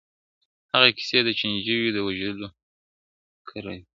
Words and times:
هغه 0.73 0.89
کيسې 0.97 1.19
د 1.23 1.29
چڼچڼيو 1.39 1.93
د 1.95 1.97
وژلو 2.07 2.47
کړلې.! 3.49 3.79